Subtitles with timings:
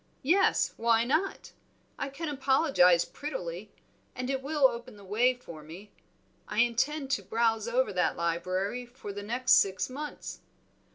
[0.23, 1.51] "Yes; why not?
[1.99, 3.71] I can apologize prettily,
[4.15, 5.87] and it will open the way for more.
[6.47, 10.39] I intend to browse over that library for the next six months."